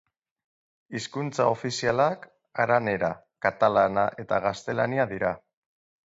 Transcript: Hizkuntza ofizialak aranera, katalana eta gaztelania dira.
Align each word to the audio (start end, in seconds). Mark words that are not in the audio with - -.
Hizkuntza 0.99 1.43
ofizialak 1.49 2.25
aranera, 2.63 3.09
katalana 3.47 4.05
eta 4.25 4.39
gaztelania 4.47 5.05
dira. 5.13 5.31